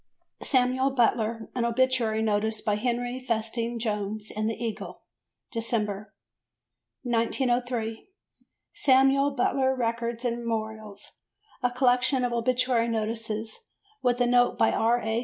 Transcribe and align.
"Samuel 0.41 0.89
Butler," 0.89 1.51
an 1.53 1.63
obituary 1.63 2.23
notice 2.23 2.59
by 2.59 2.73
Henry 2.77 3.19
Festing 3.19 3.77
Jones 3.77 4.31
in 4.35 4.47
the 4.47 4.55
Eagle 4.55 5.03
(December). 5.51 6.15
1903. 7.03 8.09
Samuel 8.73 9.29
Butler 9.29 9.75
Records 9.75 10.25
and 10.25 10.39
Memorials, 10.39 11.19
a 11.61 11.69
collection 11.69 12.25
of 12.25 12.33
obituary 12.33 12.87
notices 12.87 13.67
with 14.01 14.19
a 14.19 14.25
note 14.25 14.57
by 14.57 14.71
R. 14.71 14.99
A. 15.03 15.19